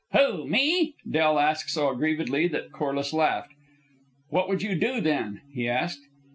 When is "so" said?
1.69-1.91